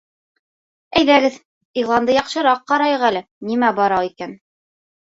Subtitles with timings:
[1.01, 1.37] Әйҙәгеҙ,
[1.83, 4.37] иғланды яҡшыраҡ ҡарайыҡ әле, нимә бара икән